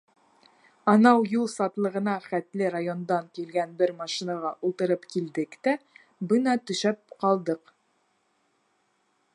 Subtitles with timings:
[0.93, 5.77] Анау юл сатлығына хәтле райондан килгән бер машинаға ултырып килдек тә,
[6.33, 7.73] бына төшөп ҡалдыҡ.